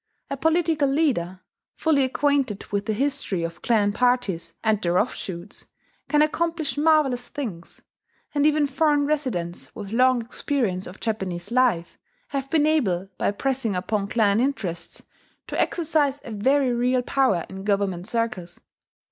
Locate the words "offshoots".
4.97-5.67